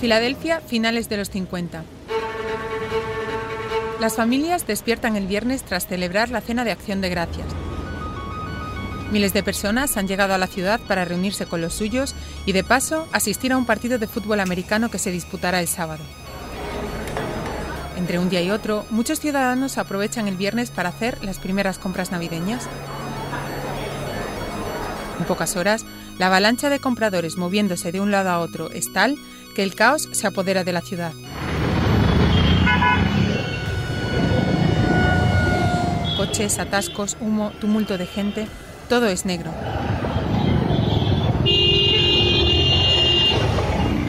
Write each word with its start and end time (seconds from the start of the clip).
Filadelfia, 0.00 0.62
finales 0.62 1.10
de 1.10 1.18
los 1.18 1.28
50. 1.28 1.84
Las 4.00 4.16
familias 4.16 4.66
despiertan 4.66 5.14
el 5.14 5.26
viernes 5.26 5.62
tras 5.62 5.86
celebrar 5.86 6.30
la 6.30 6.40
cena 6.40 6.64
de 6.64 6.70
acción 6.70 7.02
de 7.02 7.10
gracias. 7.10 7.46
Miles 9.12 9.34
de 9.34 9.42
personas 9.42 9.98
han 9.98 10.08
llegado 10.08 10.32
a 10.32 10.38
la 10.38 10.46
ciudad 10.46 10.80
para 10.88 11.04
reunirse 11.04 11.44
con 11.44 11.60
los 11.60 11.74
suyos 11.74 12.14
y 12.46 12.52
de 12.52 12.64
paso 12.64 13.08
asistir 13.12 13.52
a 13.52 13.58
un 13.58 13.66
partido 13.66 13.98
de 13.98 14.06
fútbol 14.06 14.40
americano 14.40 14.90
que 14.90 14.98
se 14.98 15.10
disputará 15.10 15.60
el 15.60 15.68
sábado. 15.68 16.02
Entre 17.98 18.18
un 18.18 18.30
día 18.30 18.40
y 18.40 18.50
otro, 18.50 18.86
muchos 18.88 19.20
ciudadanos 19.20 19.76
aprovechan 19.76 20.28
el 20.28 20.36
viernes 20.36 20.70
para 20.70 20.88
hacer 20.88 21.22
las 21.22 21.38
primeras 21.38 21.78
compras 21.78 22.10
navideñas. 22.10 22.66
En 25.18 25.26
pocas 25.26 25.56
horas, 25.56 25.84
la 26.20 26.26
avalancha 26.26 26.68
de 26.68 26.80
compradores 26.80 27.38
moviéndose 27.38 27.92
de 27.92 28.00
un 28.02 28.10
lado 28.10 28.28
a 28.28 28.40
otro 28.40 28.70
es 28.70 28.92
tal 28.92 29.16
que 29.56 29.62
el 29.62 29.74
caos 29.74 30.06
se 30.12 30.26
apodera 30.26 30.64
de 30.64 30.72
la 30.74 30.82
ciudad. 30.82 31.14
Coches, 36.18 36.58
atascos, 36.58 37.16
humo, 37.22 37.52
tumulto 37.58 37.96
de 37.96 38.04
gente, 38.04 38.46
todo 38.90 39.06
es 39.06 39.24
negro. 39.24 39.50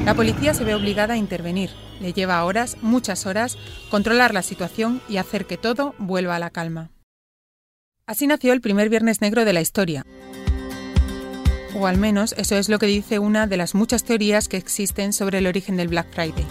La 0.04 0.14
policía 0.14 0.54
se 0.54 0.66
ve 0.66 0.76
obligada 0.76 1.14
a 1.14 1.18
intervenir. 1.18 1.70
Le 2.02 2.12
lleva 2.12 2.44
horas, 2.44 2.76
muchas 2.82 3.26
horas, 3.26 3.58
controlar 3.90 4.34
la 4.34 4.42
situación 4.42 5.02
y 5.08 5.16
hacer 5.16 5.46
que 5.46 5.56
todo 5.56 5.96
vuelva 5.98 6.36
a 6.36 6.40
la 6.40 6.50
calma. 6.50 6.90
Así 8.06 8.28
nació 8.28 8.52
el 8.52 8.60
primer 8.60 8.90
Viernes 8.90 9.22
Negro 9.22 9.46
de 9.46 9.54
la 9.54 9.62
historia. 9.62 10.06
O 11.74 11.88
al 11.88 11.98
menos 11.98 12.36
eso 12.38 12.58
es 12.58 12.68
lo 12.68 12.80
que 12.80 12.86
dice 12.86 13.20
una 13.20 13.48
de 13.48 13.58
las 13.58 13.76
muchas 13.76 14.04
teorías 14.04 14.48
que 14.48 14.58
existen 14.58 15.14
sobre 15.14 15.38
el 15.38 15.48
origen 15.48 15.78
del 15.78 15.88
Black 15.88 16.08
Friday. 16.12 16.46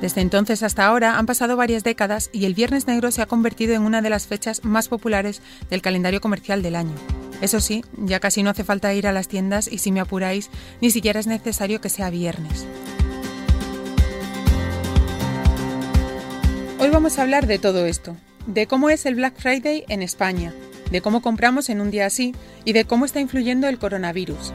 Desde 0.00 0.20
entonces 0.20 0.62
hasta 0.62 0.86
ahora 0.86 1.18
han 1.18 1.26
pasado 1.26 1.56
varias 1.56 1.84
décadas 1.84 2.30
y 2.32 2.44
el 2.44 2.54
Viernes 2.54 2.86
Negro 2.86 3.10
se 3.10 3.22
ha 3.22 3.26
convertido 3.26 3.74
en 3.74 3.82
una 3.82 4.02
de 4.02 4.10
las 4.10 4.26
fechas 4.26 4.64
más 4.64 4.88
populares 4.88 5.42
del 5.70 5.82
calendario 5.82 6.20
comercial 6.20 6.62
del 6.62 6.76
año. 6.76 6.94
Eso 7.40 7.60
sí, 7.60 7.84
ya 7.96 8.20
casi 8.20 8.42
no 8.42 8.50
hace 8.50 8.64
falta 8.64 8.92
ir 8.94 9.06
a 9.06 9.12
las 9.12 9.28
tiendas 9.28 9.68
y 9.70 9.78
si 9.78 9.92
me 9.92 10.00
apuráis, 10.00 10.50
ni 10.80 10.90
siquiera 10.90 11.20
es 11.20 11.26
necesario 11.26 11.80
que 11.80 11.88
sea 11.88 12.10
viernes. 12.10 12.66
Hoy 16.78 16.90
vamos 16.90 17.18
a 17.18 17.22
hablar 17.22 17.46
de 17.46 17.58
todo 17.58 17.86
esto, 17.86 18.16
de 18.46 18.66
cómo 18.66 18.90
es 18.90 19.06
el 19.06 19.16
Black 19.16 19.34
Friday 19.38 19.84
en 19.88 20.02
España, 20.02 20.52
de 20.90 21.00
cómo 21.00 21.22
compramos 21.22 21.68
en 21.68 21.80
un 21.80 21.90
día 21.90 22.06
así 22.06 22.34
y 22.64 22.72
de 22.72 22.84
cómo 22.84 23.04
está 23.04 23.20
influyendo 23.20 23.68
el 23.68 23.78
coronavirus. 23.78 24.52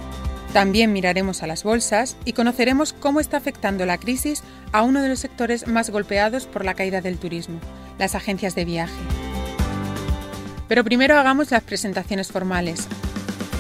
También 0.54 0.92
miraremos 0.92 1.44
a 1.44 1.48
las 1.48 1.64
bolsas 1.64 2.18
y 2.26 2.34
conoceremos 2.34 2.94
cómo 2.94 3.22
está 3.22 3.38
afectando 3.38 3.86
la 3.86 3.98
crisis 3.98 4.44
a 4.74 4.82
uno 4.82 5.02
de 5.02 5.08
los 5.08 5.20
sectores 5.20 5.68
más 5.68 5.90
golpeados 5.90 6.46
por 6.46 6.66
la 6.66 6.74
caída 6.74 7.00
del 7.00 7.18
turismo, 7.18 7.60
las 7.98 8.16
agencias 8.16 8.54
de 8.54 8.66
viaje. 8.66 9.02
Pero 10.68 10.84
primero 10.84 11.18
hagamos 11.18 11.52
las 11.52 11.64
presentaciones 11.64 12.32
formales. 12.32 12.88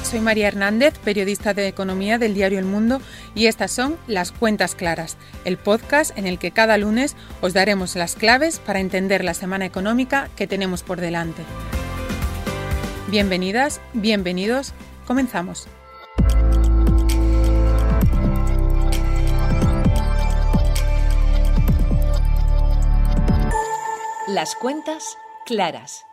Soy 0.04 0.20
María 0.20 0.50
Hernández, 0.50 0.98
periodista 0.98 1.54
de 1.54 1.68
economía 1.68 2.18
del 2.18 2.34
diario 2.34 2.60
El 2.60 2.66
Mundo, 2.66 3.02
y 3.36 3.46
estas 3.46 3.72
son 3.72 3.96
Las 4.08 4.34
Cuentas 4.34 4.76
Claras, 4.76 5.16
el 5.46 5.58
podcast 5.58 6.18
en 6.18 6.28
el 6.28 6.40
que 6.40 6.52
cada 6.52 6.78
lunes 6.78 7.16
os 7.40 7.54
daremos 7.54 7.96
las 7.96 8.16
claves 8.16 8.60
para 8.60 8.82
entender 8.82 9.24
la 9.24 9.34
semana 9.34 9.66
económica 9.66 10.30
que 10.36 10.48
tenemos 10.48 10.84
por 10.84 11.00
delante. 11.00 11.44
Bienvenidas, 13.12 13.82
bienvenidos, 13.92 14.74
comenzamos. 15.06 15.68
Las 24.30 24.56
cuentas 24.56 25.18
claras. 25.46 26.06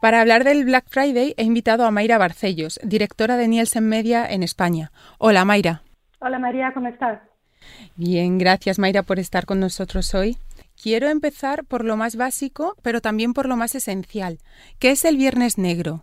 Para 0.00 0.22
hablar 0.22 0.44
del 0.44 0.64
Black 0.64 0.86
Friday 0.88 1.34
he 1.36 1.44
invitado 1.44 1.84
a 1.84 1.90
Mayra 1.90 2.16
Barcellos, 2.16 2.80
directora 2.82 3.36
de 3.36 3.46
Nielsen 3.46 3.86
Media 3.86 4.26
en 4.26 4.42
España. 4.42 4.92
Hola 5.18 5.44
Mayra. 5.44 5.82
Hola 6.20 6.38
María, 6.38 6.72
¿cómo 6.72 6.88
estás? 6.88 7.20
Bien, 7.96 8.38
gracias 8.38 8.78
Mayra 8.78 9.02
por 9.02 9.18
estar 9.18 9.44
con 9.44 9.60
nosotros 9.60 10.14
hoy. 10.14 10.38
Quiero 10.82 11.10
empezar 11.10 11.66
por 11.66 11.84
lo 11.84 11.98
más 11.98 12.16
básico, 12.16 12.76
pero 12.80 13.02
también 13.02 13.34
por 13.34 13.44
lo 13.44 13.58
más 13.58 13.74
esencial. 13.74 14.38
¿Qué 14.78 14.92
es 14.92 15.04
el 15.04 15.18
Viernes 15.18 15.58
Negro? 15.58 16.02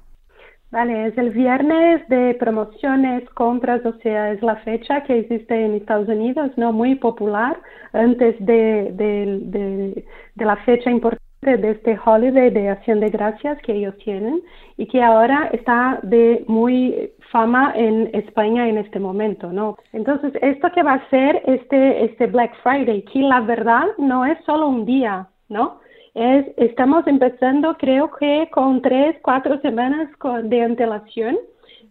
Vale, 0.69 1.07
es 1.07 1.17
el 1.17 1.29
viernes 1.29 2.05
de 2.09 2.35
promociones, 2.35 3.27
compras, 3.29 3.85
o 3.85 3.93
sea, 3.99 4.31
es 4.31 4.41
la 4.41 4.57
fecha 4.57 5.01
que 5.03 5.19
existe 5.19 5.65
en 5.65 5.75
Estados 5.75 6.09
Unidos, 6.09 6.51
¿no? 6.57 6.73
Muy 6.73 6.95
popular, 6.95 7.57
antes 7.93 8.35
de, 8.45 8.91
de, 8.93 10.03
de 10.35 10.45
la 10.45 10.57
fecha 10.57 10.91
importante 10.91 11.27
de 11.41 11.71
este 11.71 11.97
holiday 12.03 12.49
de 12.49 12.69
acción 12.69 12.99
de 12.99 13.09
gracias 13.09 13.61
que 13.61 13.73
ellos 13.73 13.95
tienen 14.03 14.41
y 14.75 14.87
que 14.87 15.01
ahora 15.01 15.49
está 15.53 15.99
de 16.03 16.43
muy 16.47 17.11
fama 17.31 17.71
en 17.75 18.09
España 18.13 18.67
en 18.67 18.77
este 18.77 18.99
momento, 18.99 19.53
¿no? 19.53 19.77
Entonces, 19.93 20.33
esto 20.41 20.69
que 20.73 20.83
va 20.83 20.95
a 20.95 21.09
ser 21.09 21.41
este, 21.45 22.05
este 22.05 22.27
Black 22.27 22.53
Friday, 22.63 23.03
que 23.03 23.19
la 23.19 23.41
verdad 23.41 23.85
no 23.97 24.25
es 24.25 24.37
solo 24.45 24.67
un 24.67 24.85
día, 24.85 25.27
¿no? 25.47 25.79
Es, 26.17 26.47
estamos 26.57 27.05
empezando 27.05 27.77
creo 27.77 28.09
que 28.09 28.49
con 28.51 28.81
tres, 28.81 29.17
cuatro 29.21 29.61
semanas 29.61 30.09
de 30.45 30.63
antelación 30.63 31.37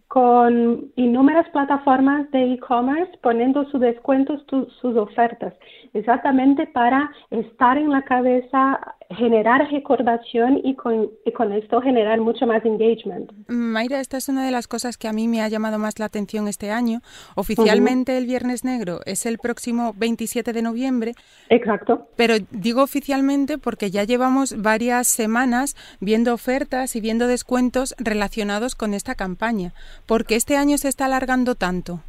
con 0.09 0.91
innumerables 0.97 1.49
plataformas 1.53 2.29
de 2.31 2.55
e-commerce 2.55 3.17
poniendo 3.21 3.63
sus 3.69 3.79
descuentos, 3.79 4.43
sus 4.49 4.97
ofertas, 4.97 5.53
exactamente 5.93 6.67
para 6.67 7.09
estar 7.31 7.77
en 7.77 7.89
la 7.89 8.01
cabeza, 8.01 8.97
generar 9.09 9.69
recordación 9.71 10.59
y 10.63 10.75
con, 10.75 11.09
y 11.25 11.31
con 11.31 11.53
esto 11.53 11.81
generar 11.81 12.19
mucho 12.19 12.45
más 12.45 12.63
engagement. 12.65 13.31
Mayra, 13.47 13.99
esta 13.99 14.17
es 14.17 14.27
una 14.27 14.45
de 14.45 14.51
las 14.51 14.67
cosas 14.67 14.97
que 14.97 15.07
a 15.07 15.13
mí 15.13 15.27
me 15.27 15.41
ha 15.41 15.47
llamado 15.47 15.79
más 15.79 15.99
la 15.99 16.05
atención 16.05 16.47
este 16.47 16.71
año. 16.71 17.01
Oficialmente 17.35 18.17
el 18.17 18.25
Viernes 18.25 18.65
Negro 18.65 18.99
es 19.05 19.25
el 19.25 19.37
próximo 19.37 19.93
27 19.95 20.51
de 20.51 20.61
noviembre. 20.61 21.13
Exacto. 21.49 22.07
Pero 22.15 22.35
digo 22.51 22.83
oficialmente 22.83 23.57
porque 23.57 23.91
ya 23.91 24.03
llevamos 24.03 24.61
varias 24.61 25.07
semanas 25.07 25.75
viendo 25.99 26.33
ofertas 26.33 26.95
y 26.95 27.01
viendo 27.01 27.27
descuentos 27.27 27.95
relacionados 27.97 28.75
con 28.75 28.93
esta 28.93 29.15
campaña. 29.15 29.73
¿Por 30.05 30.25
qué 30.25 30.35
este 30.35 30.57
año 30.57 30.77
se 30.77 30.89
está 30.89 31.05
alargando 31.05 31.55
tanto? 31.55 32.01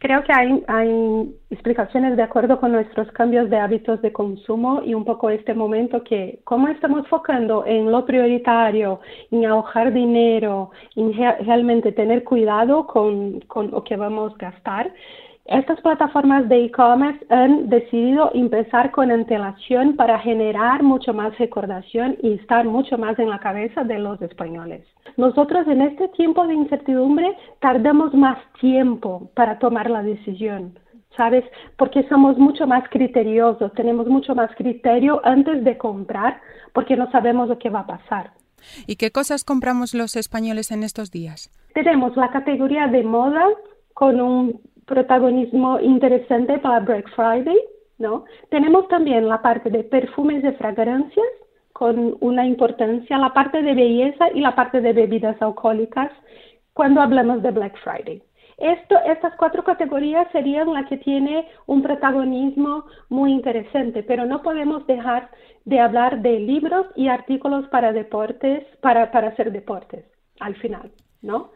Creo 0.00 0.24
que 0.24 0.32
hay, 0.32 0.64
hay 0.66 1.34
explicaciones 1.50 2.16
de 2.16 2.22
acuerdo 2.22 2.58
con 2.58 2.72
nuestros 2.72 3.10
cambios 3.12 3.50
de 3.50 3.58
hábitos 3.58 4.00
de 4.00 4.14
consumo 4.14 4.80
y 4.82 4.94
un 4.94 5.04
poco 5.04 5.28
este 5.28 5.52
momento 5.52 6.02
que, 6.02 6.40
como 6.44 6.68
estamos 6.68 7.06
focando 7.08 7.66
en 7.66 7.92
lo 7.92 8.06
prioritario, 8.06 9.00
en 9.30 9.44
ahorrar 9.44 9.92
dinero, 9.92 10.70
en 10.96 11.12
realmente 11.12 11.92
tener 11.92 12.24
cuidado 12.24 12.86
con, 12.86 13.40
con 13.40 13.70
lo 13.72 13.84
que 13.84 13.96
vamos 13.96 14.32
a 14.32 14.50
gastar, 14.50 14.90
estas 15.46 15.80
plataformas 15.80 16.48
de 16.48 16.66
e-commerce 16.66 17.24
han 17.30 17.68
decidido 17.68 18.30
empezar 18.34 18.90
con 18.90 19.10
antelación 19.10 19.96
para 19.96 20.18
generar 20.18 20.82
mucho 20.82 21.12
más 21.12 21.36
recordación 21.38 22.16
y 22.22 22.34
estar 22.34 22.64
mucho 22.66 22.98
más 22.98 23.18
en 23.18 23.30
la 23.30 23.38
cabeza 23.38 23.82
de 23.82 23.98
los 23.98 24.20
españoles. 24.22 24.86
Nosotros 25.16 25.66
en 25.66 25.82
este 25.82 26.08
tiempo 26.08 26.46
de 26.46 26.54
incertidumbre 26.54 27.36
tardamos 27.60 28.14
más 28.14 28.38
tiempo 28.60 29.30
para 29.34 29.58
tomar 29.58 29.90
la 29.90 30.02
decisión. 30.02 30.78
¿Sabes? 31.16 31.44
Porque 31.76 32.08
somos 32.08 32.38
mucho 32.38 32.68
más 32.68 32.88
criteriosos, 32.88 33.72
tenemos 33.74 34.06
mucho 34.06 34.34
más 34.36 34.48
criterio 34.56 35.20
antes 35.24 35.64
de 35.64 35.76
comprar 35.76 36.40
porque 36.72 36.96
no 36.96 37.10
sabemos 37.10 37.48
lo 37.48 37.58
que 37.58 37.68
va 37.68 37.80
a 37.80 37.86
pasar. 37.86 38.30
¿Y 38.86 38.96
qué 38.96 39.10
cosas 39.10 39.42
compramos 39.44 39.92
los 39.92 40.14
españoles 40.14 40.70
en 40.70 40.84
estos 40.84 41.10
días? 41.10 41.50
Tenemos 41.74 42.16
la 42.16 42.30
categoría 42.30 42.86
de 42.86 43.02
moda 43.02 43.44
con 43.92 44.20
un 44.20 44.60
protagonismo 44.90 45.78
interesante 45.80 46.58
para 46.58 46.80
Black 46.80 47.08
Friday, 47.14 47.58
¿no? 47.98 48.24
Tenemos 48.50 48.88
también 48.88 49.28
la 49.28 49.40
parte 49.40 49.70
de 49.70 49.84
perfumes 49.84 50.44
y 50.44 50.50
fragancias 50.52 51.32
con 51.72 52.16
una 52.20 52.44
importancia, 52.44 53.16
la 53.16 53.32
parte 53.32 53.62
de 53.62 53.74
belleza 53.74 54.26
y 54.34 54.40
la 54.40 54.54
parte 54.54 54.80
de 54.80 54.92
bebidas 54.92 55.40
alcohólicas 55.40 56.10
cuando 56.74 57.00
hablamos 57.00 57.40
de 57.42 57.52
Black 57.52 57.76
Friday. 57.84 58.20
Estas 58.58 59.34
cuatro 59.38 59.62
categorías 59.64 60.26
serían 60.32 60.74
las 60.74 60.86
que 60.88 60.98
tiene 60.98 61.48
un 61.66 61.82
protagonismo 61.82 62.84
muy 63.08 63.32
interesante, 63.32 64.02
pero 64.02 64.26
no 64.26 64.42
podemos 64.42 64.86
dejar 64.86 65.30
de 65.64 65.80
hablar 65.80 66.20
de 66.20 66.40
libros 66.40 66.86
y 66.94 67.08
artículos 67.08 67.66
para 67.68 67.92
deportes, 67.92 68.64
para 68.82 69.04
hacer 69.04 69.50
deportes, 69.52 70.04
al 70.40 70.56
final, 70.56 70.90
¿no? 71.22 71.52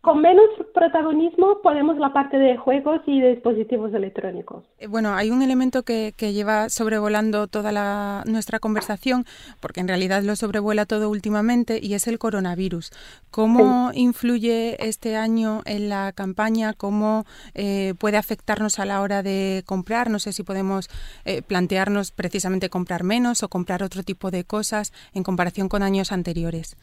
Con 0.00 0.20
menos 0.20 0.46
protagonismo 0.72 1.60
ponemos 1.60 1.98
la 1.98 2.12
parte 2.12 2.38
de 2.38 2.56
juegos 2.56 3.00
y 3.06 3.20
de 3.20 3.34
dispositivos 3.34 3.92
electrónicos. 3.92 4.64
Eh, 4.78 4.86
bueno, 4.86 5.14
hay 5.14 5.30
un 5.30 5.42
elemento 5.42 5.82
que, 5.82 6.12
lleva 6.18 6.68
sobrevolando 6.68 7.48
toda 7.48 7.72
la, 7.72 8.22
nuestra 8.26 8.60
conversación, 8.60 9.24
porque 9.60 9.80
en 9.80 9.88
realidad 9.88 10.22
lo 10.22 10.36
sobrevuela 10.36 10.86
todo 10.86 11.10
últimamente, 11.10 11.80
y 11.82 11.94
es 11.94 12.06
el 12.06 12.18
coronavirus. 12.18 12.92
¿Cómo 13.30 13.90
influye 13.92 14.76
este 14.86 15.16
año 15.16 15.62
en 15.64 15.88
la 15.88 16.12
campaña? 16.12 16.74
¿Cómo 16.74 17.24
eh, 17.54 17.94
puede 17.98 18.18
afectarnos 18.18 18.78
a 18.78 18.84
la 18.84 19.00
hora 19.00 19.22
de 19.22 19.64
comprar? 19.66 20.10
No 20.10 20.20
sé 20.20 20.32
si 20.32 20.44
podemos 20.44 20.88
eh, 21.24 21.42
plantearnos 21.42 22.12
precisamente 22.12 22.70
comprar 22.70 23.02
menos 23.02 23.42
o 23.42 23.48
comprar 23.48 23.82
otro 23.82 24.04
tipo 24.04 24.30
de 24.30 24.44
cosas 24.44 24.92
en 25.12 25.24
comparación 25.24 25.68
con 25.68 25.82
años 25.82 26.12
anteriores. 26.12 26.76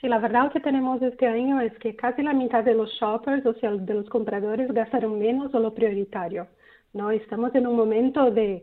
Sí, 0.00 0.08
la 0.08 0.18
verdad 0.18 0.52
que 0.52 0.60
tenemos 0.60 1.00
este 1.00 1.26
año 1.26 1.60
es 1.60 1.72
que 1.78 1.96
casi 1.96 2.22
la 2.22 2.34
mitad 2.34 2.62
de 2.62 2.74
los 2.74 2.90
shoppers, 2.92 3.46
o 3.46 3.54
sea, 3.54 3.72
de 3.72 3.94
los 3.94 4.08
compradores, 4.10 4.70
gastaron 4.72 5.18
menos 5.18 5.54
o 5.54 5.58
lo 5.58 5.72
prioritario. 5.72 6.48
¿no? 6.92 7.10
Estamos 7.10 7.54
en 7.54 7.66
un 7.66 7.76
momento 7.76 8.30
de 8.30 8.62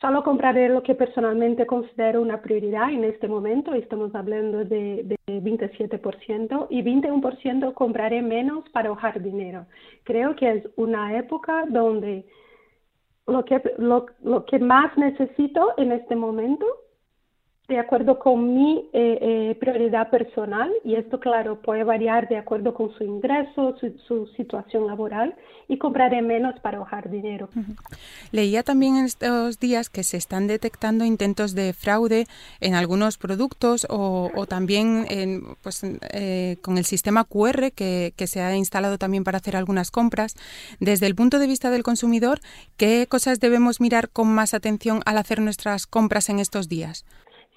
solo 0.00 0.24
compraré 0.24 0.68
lo 0.70 0.82
que 0.82 0.94
personalmente 0.94 1.66
considero 1.66 2.22
una 2.22 2.40
prioridad 2.40 2.90
en 2.90 3.04
este 3.04 3.28
momento. 3.28 3.74
Estamos 3.74 4.14
hablando 4.14 4.64
de, 4.64 5.02
de 5.04 5.16
27% 5.26 6.66
y 6.70 6.82
21% 6.82 7.74
compraré 7.74 8.22
menos 8.22 8.68
para 8.70 8.88
ahorrar 8.88 9.22
dinero. 9.22 9.66
Creo 10.04 10.34
que 10.36 10.52
es 10.52 10.68
una 10.76 11.18
época 11.18 11.64
donde 11.68 12.24
lo 13.26 13.44
que, 13.44 13.62
lo, 13.78 14.06
lo 14.22 14.44
que 14.46 14.58
más 14.58 14.96
necesito 14.96 15.74
en 15.76 15.92
este 15.92 16.16
momento 16.16 16.66
de 17.72 17.78
acuerdo 17.78 18.18
con 18.18 18.54
mi 18.54 18.88
eh, 18.92 19.18
eh, 19.20 19.56
prioridad 19.58 20.10
personal 20.10 20.70
y 20.84 20.94
esto, 20.94 21.18
claro, 21.18 21.60
puede 21.60 21.84
variar 21.84 22.28
de 22.28 22.36
acuerdo 22.36 22.74
con 22.74 22.92
su 22.96 23.04
ingreso, 23.04 23.74
su, 24.06 24.26
situación 24.36 24.86
laboral 24.86 25.34
y 25.68 25.78
compraré 25.78 26.20
menos 26.20 26.58
para 26.60 26.78
ahorrar 26.78 27.10
dinero. 27.10 27.48
Leía 28.30 28.62
también 28.62 28.96
en 28.96 29.06
estos 29.06 29.58
días 29.58 29.88
que 29.88 30.04
se 30.04 30.18
están 30.18 30.46
detectando 30.46 31.04
intentos 31.04 31.54
de 31.54 31.72
fraude 31.72 32.26
en 32.60 32.74
algunos 32.74 33.16
productos 33.16 33.86
o, 33.88 34.30
también 34.46 35.06
pues, 35.62 35.82
eh, 36.12 36.58
con 36.62 36.76
el 36.76 36.84
sistema 36.84 37.24
QR 37.24 37.72
que 37.72 38.26
se 38.26 38.40
ha 38.42 38.54
instalado 38.54 38.98
también 38.98 39.24
para 39.24 39.38
hacer 39.38 39.56
algunas 39.56 39.90
compras. 39.90 40.34
Desde 40.78 41.06
el 41.06 41.14
punto 41.14 41.38
de 41.38 41.46
vista 41.46 41.70
del 41.70 41.82
consumidor, 41.82 42.40
¿qué 42.76 43.06
cosas 43.08 43.40
debemos 43.40 43.80
mirar 43.80 44.10
con 44.10 44.28
más 44.28 44.52
atención 44.52 45.00
al 45.06 45.16
hacer 45.16 45.40
nuestras 45.40 45.86
compras 45.86 46.28
en 46.28 46.38
estos 46.38 46.68
días? 46.68 47.04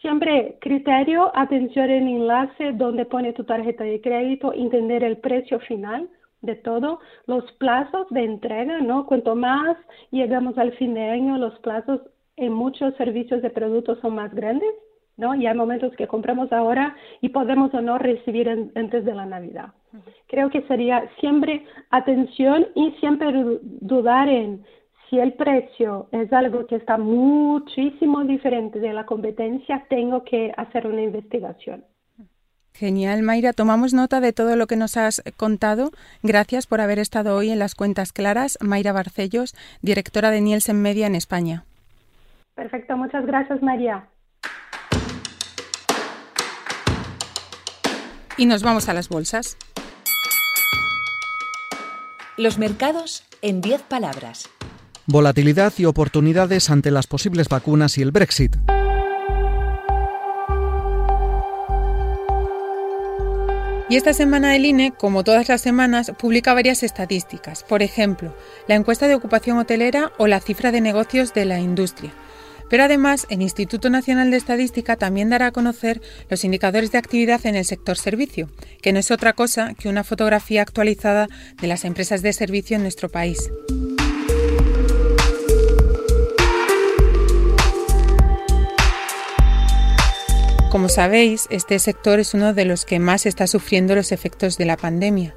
Siempre 0.05 0.59
criterio, 0.61 1.31
atención 1.33 1.89
en 1.89 2.07
enlace 2.07 2.73
donde 2.73 3.05
pone 3.05 3.33
tu 3.33 3.43
tarjeta 3.43 3.83
de 3.83 3.99
crédito, 4.01 4.53
entender 4.53 5.03
el 5.03 5.17
precio 5.17 5.59
final 5.61 6.07
de 6.43 6.53
todo, 6.57 6.99
los 7.25 7.43
plazos 7.53 8.05
de 8.11 8.23
entrega, 8.23 8.81
¿no? 8.81 9.07
Cuanto 9.07 9.35
más 9.35 9.75
llegamos 10.11 10.59
al 10.59 10.73
fin 10.73 10.93
de 10.93 11.09
año, 11.09 11.39
los 11.39 11.57
plazos 11.61 12.01
en 12.37 12.53
muchos 12.53 12.93
servicios 12.97 13.41
de 13.41 13.49
productos 13.49 13.97
son 14.01 14.13
más 14.13 14.31
grandes, 14.31 14.69
¿no? 15.17 15.33
Y 15.33 15.47
hay 15.47 15.55
momentos 15.55 15.91
que 15.95 16.05
compramos 16.05 16.53
ahora 16.53 16.95
y 17.21 17.29
podemos 17.29 17.73
o 17.73 17.81
no 17.81 17.97
recibir 17.97 18.47
antes 18.75 19.05
de 19.05 19.15
la 19.15 19.25
Navidad. 19.25 19.69
Creo 20.27 20.51
que 20.51 20.61
sería 20.67 21.09
siempre 21.19 21.65
atención 21.89 22.67
y 22.75 22.91
siempre 22.99 23.33
dudar 23.81 24.29
en 24.29 24.63
si 25.09 25.19
el 25.19 25.33
precio 25.33 26.07
es 26.11 26.31
algo 26.33 26.65
que 26.67 26.75
está 26.75 26.97
muchísimo 26.97 28.23
diferente 28.23 28.79
de 28.79 28.93
la 28.93 29.05
competencia, 29.05 29.85
tengo 29.89 30.23
que 30.23 30.53
hacer 30.57 30.87
una 30.87 31.01
investigación. 31.01 31.83
Genial, 32.73 33.21
Mayra. 33.21 33.53
Tomamos 33.53 33.93
nota 33.93 34.19
de 34.19 34.33
todo 34.33 34.57
lo 34.57 34.67
que 34.67 34.75
nos 34.75 34.97
has 34.97 35.23
contado. 35.37 35.91
Gracias 36.23 36.67
por 36.67 36.81
haber 36.81 36.99
estado 36.99 37.35
hoy 37.35 37.49
en 37.49 37.59
las 37.59 37.73
cuentas 37.73 38.11
claras. 38.11 38.57
Mayra 38.61 38.91
Barcellos, 38.91 39.55
directora 39.81 40.29
de 40.29 40.41
Nielsen 40.41 40.81
Media 40.81 41.07
en 41.07 41.15
España. 41.15 41.63
Perfecto, 42.53 42.97
muchas 42.97 43.25
gracias, 43.25 43.61
María. 43.61 44.07
Y 48.37 48.45
nos 48.45 48.61
vamos 48.63 48.89
a 48.89 48.93
las 48.93 49.07
bolsas. 49.07 49.57
Los 52.37 52.57
mercados 52.57 53.23
en 53.41 53.61
10 53.61 53.83
palabras. 53.83 54.49
Volatilidad 55.07 55.71
y 55.77 55.85
oportunidades 55.85 56.71
ante 56.71 56.89
las 56.89 57.05
posibles 57.05 57.47
vacunas 57.47 57.99
y 57.99 58.01
el 58.01 58.09
Brexit. 58.09 58.55
Y 63.87 63.97
esta 63.97 64.13
semana 64.13 64.55
el 64.55 64.65
INE, 64.65 64.93
como 64.97 65.23
todas 65.23 65.47
las 65.47 65.61
semanas, 65.61 66.11
publica 66.17 66.55
varias 66.55 66.81
estadísticas. 66.81 67.61
Por 67.61 67.83
ejemplo, 67.83 68.35
la 68.67 68.73
encuesta 68.73 69.07
de 69.07 69.13
ocupación 69.13 69.59
hotelera 69.59 70.11
o 70.17 70.25
la 70.25 70.39
cifra 70.39 70.71
de 70.71 70.81
negocios 70.81 71.35
de 71.35 71.45
la 71.45 71.59
industria. 71.59 72.11
Pero 72.67 72.83
además, 72.83 73.27
el 73.29 73.43
Instituto 73.43 73.91
Nacional 73.91 74.31
de 74.31 74.37
Estadística 74.37 74.95
también 74.95 75.29
dará 75.29 75.47
a 75.47 75.51
conocer 75.51 76.01
los 76.31 76.43
indicadores 76.43 76.91
de 76.91 76.97
actividad 76.97 77.45
en 77.45 77.55
el 77.55 77.65
sector 77.65 77.99
servicio, 77.99 78.49
que 78.81 78.91
no 78.91 78.97
es 78.97 79.11
otra 79.11 79.33
cosa 79.33 79.75
que 79.75 79.87
una 79.87 80.03
fotografía 80.03 80.63
actualizada 80.63 81.27
de 81.61 81.67
las 81.67 81.85
empresas 81.85 82.23
de 82.23 82.33
servicio 82.33 82.75
en 82.75 82.81
nuestro 82.81 83.09
país. 83.09 83.51
Como 90.75 90.89
sabéis, 90.89 91.47
este 91.51 91.79
sector 91.79 92.19
es 92.19 92.33
uno 92.33 92.53
de 92.53 92.65
los 92.65 92.83
que 92.83 92.99
más 92.99 93.25
está 93.25 93.47
sufriendo 93.47 93.95
los 93.95 94.11
efectos 94.11 94.57
de 94.57 94.65
la 94.65 94.75
pandemia. 94.75 95.33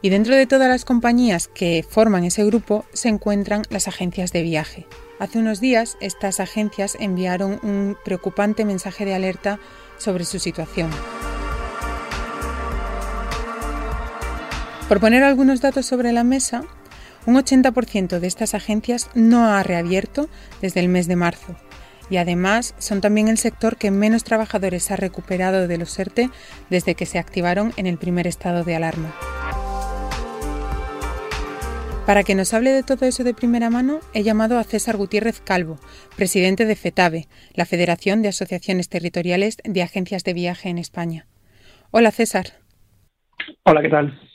Y 0.00 0.08
dentro 0.08 0.34
de 0.34 0.46
todas 0.46 0.66
las 0.66 0.86
compañías 0.86 1.46
que 1.46 1.84
forman 1.86 2.24
ese 2.24 2.42
grupo 2.46 2.86
se 2.94 3.10
encuentran 3.10 3.64
las 3.68 3.86
agencias 3.86 4.32
de 4.32 4.42
viaje. 4.42 4.86
Hace 5.18 5.40
unos 5.40 5.60
días 5.60 5.98
estas 6.00 6.40
agencias 6.40 6.96
enviaron 6.98 7.60
un 7.62 7.98
preocupante 8.02 8.64
mensaje 8.64 9.04
de 9.04 9.12
alerta 9.12 9.60
sobre 9.98 10.24
su 10.24 10.38
situación. 10.38 10.90
Por 14.88 15.00
poner 15.00 15.22
algunos 15.22 15.60
datos 15.60 15.84
sobre 15.84 16.12
la 16.12 16.24
mesa, 16.24 16.64
un 17.26 17.34
80% 17.34 18.20
de 18.20 18.26
estas 18.26 18.54
agencias 18.54 19.10
no 19.14 19.50
ha 19.50 19.62
reabierto 19.62 20.30
desde 20.62 20.80
el 20.80 20.88
mes 20.88 21.08
de 21.08 21.16
marzo 21.16 21.56
y 22.10 22.16
además 22.16 22.74
son 22.78 23.00
también 23.00 23.28
el 23.28 23.38
sector 23.38 23.76
que 23.76 23.90
menos 23.90 24.24
trabajadores 24.24 24.90
ha 24.90 24.96
recuperado 24.96 25.68
de 25.68 25.78
los 25.78 25.98
ERTE 25.98 26.30
desde 26.70 26.94
que 26.94 27.06
se 27.06 27.18
activaron 27.18 27.72
en 27.76 27.86
el 27.86 27.98
primer 27.98 28.26
estado 28.26 28.64
de 28.64 28.76
alarma. 28.76 29.14
Para 32.06 32.24
que 32.24 32.34
nos 32.34 32.54
hable 32.54 32.70
de 32.70 32.82
todo 32.82 33.04
eso 33.04 33.22
de 33.22 33.34
primera 33.34 33.68
mano, 33.68 34.00
he 34.14 34.22
llamado 34.22 34.58
a 34.58 34.64
César 34.64 34.96
Gutiérrez 34.96 35.42
Calvo, 35.42 35.78
presidente 36.16 36.64
de 36.64 36.74
FETAVE, 36.74 37.28
la 37.52 37.66
Federación 37.66 38.22
de 38.22 38.28
Asociaciones 38.28 38.88
Territoriales 38.88 39.58
de 39.62 39.82
Agencias 39.82 40.24
de 40.24 40.32
Viaje 40.32 40.70
en 40.70 40.78
España. 40.78 41.26
Hola 41.90 42.10
César. 42.10 42.46
Hola, 43.64 43.82
¿qué 43.82 43.90
tal? 43.90 44.27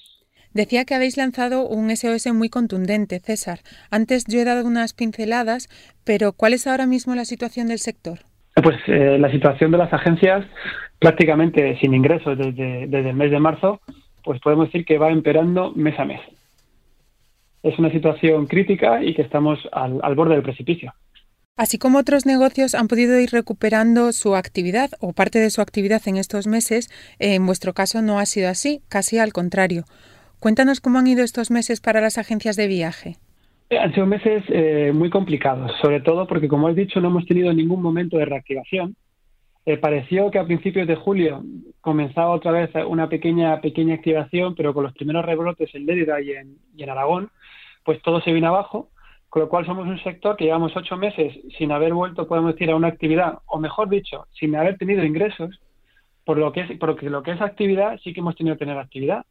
Decía 0.53 0.85
que 0.85 0.93
habéis 0.93 1.17
lanzado 1.17 1.67
un 1.67 1.95
SOS 1.95 2.31
muy 2.33 2.49
contundente, 2.49 3.19
César. 3.19 3.59
Antes 3.89 4.25
yo 4.27 4.39
he 4.39 4.45
dado 4.45 4.67
unas 4.67 4.93
pinceladas, 4.93 5.67
pero 6.03 6.33
¿cuál 6.33 6.53
es 6.53 6.67
ahora 6.67 6.85
mismo 6.85 7.15
la 7.15 7.25
situación 7.25 7.67
del 7.67 7.79
sector? 7.79 8.19
Pues 8.61 8.77
eh, 8.87 9.17
la 9.19 9.31
situación 9.31 9.71
de 9.71 9.79
las 9.79 9.91
agencias 9.91 10.45
prácticamente 10.99 11.77
sin 11.81 11.93
ingresos 11.93 12.37
desde, 12.37 12.83
el 12.83 13.15
mes 13.15 13.31
de 13.31 13.39
marzo, 13.39 13.81
pues 14.23 14.39
podemos 14.39 14.67
decir 14.67 14.85
que 14.85 14.97
va 14.97 15.11
empeorando 15.11 15.71
mes 15.73 15.99
a 15.99 16.05
mes. 16.05 16.21
Es 17.61 17.77
una 17.77 17.91
situación 17.91 18.45
crítica 18.45 19.03
y 19.03 19.13
que 19.13 19.21
estamos 19.21 19.59
al, 19.71 20.15
borde 20.15 20.35
del 20.35 20.43
precipicio. 20.43 20.93
Así 21.57 21.77
como 21.77 21.99
otros 21.99 22.25
negocios 22.25 22.73
han 22.73 22.87
podido 22.87 23.19
ir 23.19 23.31
recuperando 23.31 24.11
su 24.11 24.35
actividad 24.35 24.91
o 24.99 25.13
parte 25.13 25.39
de 25.39 25.49
su 25.49 25.61
actividad 25.61 26.01
en 26.07 26.17
estos 26.17 26.47
meses, 26.47 26.89
en 27.19 27.45
vuestro 27.45 27.73
caso 27.73 28.01
no 28.01 28.19
ha 28.19 28.25
sido 28.25 28.49
así, 28.49 28.81
casi 28.87 29.17
al 29.17 29.33
contrario. 29.33 29.83
Cuéntanos 30.43 30.81
cómo 30.81 30.99
han 30.99 31.07
ido 31.07 31.23
estos 31.23 31.51
meses 31.51 31.79
para 31.79 32.01
las 32.01 32.17
agencias 32.17 32.57
de 32.57 32.67
viaje. 32.67 33.15
Eh, 33.69 33.77
han 33.77 33.93
sido 33.93 34.05
meses 34.05 34.43
eh, 34.49 34.91
muy 34.93 35.09
complicados, 35.09 35.71
sobre 35.81 36.01
todo 36.01 36.27
porque, 36.27 36.49
como 36.49 36.67
has 36.67 36.75
dicho, 36.75 36.99
no 36.99 37.07
hemos 37.07 37.25
tenido 37.25 37.53
ningún 37.53 37.81
momento 37.81 38.17
de 38.17 38.25
reactivación. 38.25 38.97
Eh, 39.65 39.77
pareció 39.77 40.29
que 40.31 40.39
a 40.39 40.45
principios 40.45 40.85
de 40.85 40.97
julio 40.97 41.41
comenzaba 41.79 42.31
otra 42.31 42.51
vez 42.51 42.71
una 42.85 43.07
pequeña, 43.07 43.61
pequeña 43.61 43.95
activación, 43.95 44.53
pero 44.53 44.73
con 44.73 44.83
los 44.83 44.91
primeros 44.91 45.23
rebrotes 45.23 45.73
en 45.75 45.85
Lérida 45.85 46.19
y 46.19 46.31
en, 46.31 46.89
Aragón, 46.89 47.29
pues 47.85 48.01
todo 48.01 48.19
se 48.19 48.33
vino 48.33 48.49
abajo, 48.49 48.89
con 49.29 49.43
lo 49.43 49.47
cual 49.47 49.65
somos 49.65 49.87
un 49.87 50.03
sector 50.03 50.35
que 50.35 50.43
llevamos 50.43 50.75
ocho 50.75 50.97
meses 50.97 51.39
sin 51.57 51.71
haber 51.71 51.93
vuelto, 51.93 52.27
podemos 52.27 52.51
decir, 52.51 52.69
a 52.69 52.75
una 52.75 52.89
actividad, 52.89 53.39
o 53.45 53.59
mejor 53.59 53.87
dicho, 53.87 54.27
sin 54.37 54.57
haber 54.57 54.77
tenido 54.77 55.05
ingresos, 55.05 55.57
por 56.25 56.37
lo 56.37 56.51
que 56.51 56.61
es, 56.63 56.77
porque 56.79 57.09
lo 57.09 57.23
que 57.23 57.31
es 57.31 57.39
actividad 57.39 57.97
sí 58.03 58.11
que 58.11 58.19
hemos 58.19 58.35
tenido 58.35 58.57
que 58.57 58.65
tener 58.65 58.77
actividad 58.77 59.23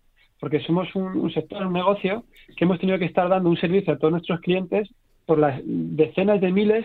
porque 0.42 0.58
somos 0.58 0.92
un, 0.96 1.32
sector, 1.32 1.64
un 1.64 1.72
negocio 1.72 2.24
que 2.56 2.64
hemos 2.64 2.80
tenido 2.80 2.98
que 2.98 3.04
estar 3.04 3.28
dando 3.28 3.48
un 3.48 3.56
servicio 3.56 3.92
a 3.92 3.96
todos 3.96 4.10
nuestros 4.10 4.40
clientes 4.40 4.88
por 5.24 5.38
las 5.38 5.60
decenas 5.64 6.40
de 6.40 6.50
miles 6.50 6.84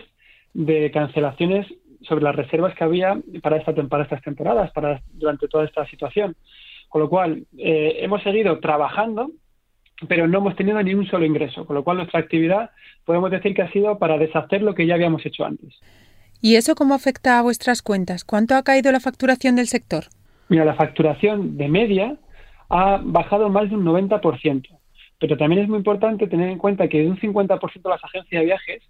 de 0.54 0.92
cancelaciones 0.92 1.66
sobre 2.02 2.22
las 2.22 2.36
reservas 2.36 2.72
que 2.76 2.84
había 2.84 3.20
para, 3.42 3.56
esta, 3.56 3.74
para 3.74 4.04
estas 4.04 4.22
temporadas, 4.22 4.70
para 4.70 5.02
durante 5.12 5.48
toda 5.48 5.64
esta 5.64 5.84
situación. 5.88 6.36
Con 6.88 7.02
lo 7.02 7.08
cual, 7.08 7.46
eh, 7.58 7.96
hemos 7.98 8.22
seguido 8.22 8.60
trabajando, 8.60 9.32
pero 10.06 10.28
no 10.28 10.38
hemos 10.38 10.54
tenido 10.54 10.80
ni 10.80 10.94
un 10.94 11.08
solo 11.08 11.24
ingreso. 11.24 11.66
Con 11.66 11.74
lo 11.74 11.82
cual, 11.82 11.96
nuestra 11.96 12.20
actividad 12.20 12.70
podemos 13.04 13.28
decir 13.32 13.54
que 13.54 13.62
ha 13.62 13.72
sido 13.72 13.98
para 13.98 14.18
deshacer 14.18 14.62
lo 14.62 14.76
que 14.76 14.86
ya 14.86 14.94
habíamos 14.94 15.26
hecho 15.26 15.44
antes. 15.44 15.74
¿Y 16.40 16.54
eso 16.54 16.76
cómo 16.76 16.94
afecta 16.94 17.40
a 17.40 17.42
vuestras 17.42 17.82
cuentas? 17.82 18.22
¿Cuánto 18.22 18.54
ha 18.54 18.62
caído 18.62 18.92
la 18.92 19.00
facturación 19.00 19.56
del 19.56 19.66
sector? 19.66 20.04
Mira, 20.48 20.64
la 20.64 20.74
facturación 20.74 21.56
de 21.56 21.66
media 21.66 22.16
ha 22.68 23.00
bajado 23.02 23.48
más 23.48 23.68
de 23.70 23.76
un 23.76 23.84
90%. 23.84 24.68
Pero 25.20 25.36
también 25.36 25.62
es 25.62 25.68
muy 25.68 25.78
importante 25.78 26.28
tener 26.28 26.48
en 26.48 26.58
cuenta 26.58 26.88
que 26.88 27.00
de 27.00 27.08
un 27.08 27.18
50% 27.18 27.82
de 27.82 27.90
las 27.90 28.04
agencias 28.04 28.40
de 28.40 28.46
viajes 28.46 28.82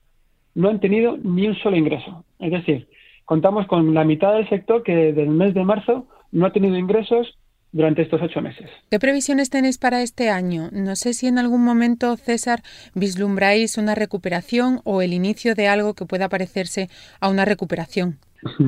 no 0.54 0.68
han 0.68 0.80
tenido 0.80 1.16
ni 1.16 1.48
un 1.48 1.56
solo 1.56 1.76
ingreso. 1.76 2.24
Es 2.38 2.50
decir, 2.50 2.88
contamos 3.24 3.66
con 3.66 3.94
la 3.94 4.04
mitad 4.04 4.34
del 4.34 4.48
sector 4.48 4.82
que 4.82 4.94
desde 4.94 5.22
el 5.22 5.30
mes 5.30 5.54
de 5.54 5.64
marzo 5.64 6.06
no 6.32 6.46
ha 6.46 6.52
tenido 6.52 6.76
ingresos 6.76 7.38
durante 7.72 8.02
estos 8.02 8.20
ocho 8.22 8.40
meses. 8.40 8.68
¿Qué 8.90 8.98
previsiones 8.98 9.50
tenéis 9.50 9.78
para 9.78 10.02
este 10.02 10.30
año? 10.30 10.68
No 10.72 10.96
sé 10.96 11.12
si 11.12 11.26
en 11.26 11.38
algún 11.38 11.64
momento, 11.64 12.16
César, 12.16 12.60
vislumbráis 12.94 13.78
una 13.78 13.94
recuperación 13.94 14.80
o 14.84 15.02
el 15.02 15.12
inicio 15.12 15.54
de 15.54 15.68
algo 15.68 15.94
que 15.94 16.06
pueda 16.06 16.28
parecerse 16.28 16.88
a 17.20 17.28
una 17.28 17.44
recuperación. 17.44 18.18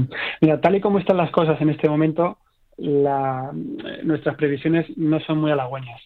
Mira, 0.40 0.60
tal 0.60 0.76
y 0.76 0.80
como 0.80 0.98
están 0.98 1.16
las 1.16 1.30
cosas 1.30 1.60
en 1.60 1.70
este 1.70 1.88
momento, 1.88 2.38
nuestras 2.80 4.36
previsiones 4.36 4.86
no 4.96 5.20
son 5.20 5.40
muy 5.40 5.50
halagüeñas. 5.50 6.00